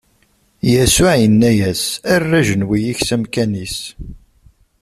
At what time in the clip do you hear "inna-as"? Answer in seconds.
1.25-1.83